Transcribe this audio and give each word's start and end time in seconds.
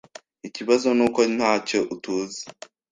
Ikibazo 0.47 0.87
nuko 0.97 1.21
ntacyo 1.35 1.79
tuzi. 2.01 2.43